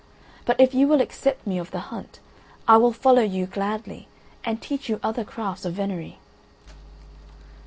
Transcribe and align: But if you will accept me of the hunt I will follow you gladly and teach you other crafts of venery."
But 0.45 0.59
if 0.59 0.73
you 0.73 0.87
will 0.87 0.99
accept 0.99 1.45
me 1.45 1.59
of 1.59 1.69
the 1.69 1.77
hunt 1.93 2.19
I 2.67 2.75
will 2.77 2.91
follow 2.91 3.21
you 3.21 3.45
gladly 3.45 4.07
and 4.43 4.59
teach 4.59 4.89
you 4.89 4.99
other 5.03 5.23
crafts 5.23 5.63
of 5.63 5.73
venery." 5.75 6.17